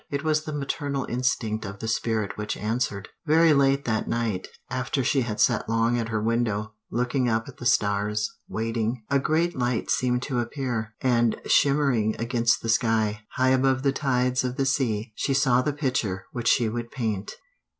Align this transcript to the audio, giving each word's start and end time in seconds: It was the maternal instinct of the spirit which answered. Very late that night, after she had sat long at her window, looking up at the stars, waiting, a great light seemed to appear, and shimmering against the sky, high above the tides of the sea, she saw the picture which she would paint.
It 0.09 0.23
was 0.23 0.45
the 0.45 0.51
maternal 0.51 1.05
instinct 1.07 1.63
of 1.63 1.77
the 1.77 1.87
spirit 1.87 2.35
which 2.35 2.57
answered. 2.57 3.09
Very 3.27 3.53
late 3.53 3.85
that 3.85 4.07
night, 4.07 4.47
after 4.67 5.03
she 5.03 5.21
had 5.21 5.39
sat 5.39 5.69
long 5.69 5.95
at 5.99 6.09
her 6.09 6.19
window, 6.19 6.73
looking 6.89 7.29
up 7.29 7.47
at 7.47 7.57
the 7.57 7.67
stars, 7.67 8.27
waiting, 8.47 9.03
a 9.11 9.19
great 9.19 9.55
light 9.55 9.91
seemed 9.91 10.23
to 10.23 10.39
appear, 10.39 10.95
and 11.01 11.39
shimmering 11.45 12.15
against 12.17 12.63
the 12.63 12.69
sky, 12.69 13.25
high 13.33 13.49
above 13.49 13.83
the 13.83 13.91
tides 13.91 14.43
of 14.43 14.55
the 14.57 14.65
sea, 14.65 15.11
she 15.13 15.35
saw 15.35 15.61
the 15.61 15.71
picture 15.71 16.25
which 16.31 16.47
she 16.47 16.67
would 16.67 16.89
paint. 16.89 17.35